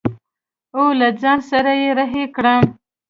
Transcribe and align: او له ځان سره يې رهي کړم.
او 0.77 0.85
له 0.99 1.07
ځان 1.21 1.39
سره 1.49 1.71
يې 1.81 1.89
رهي 1.99 2.25
کړم. 2.35 2.63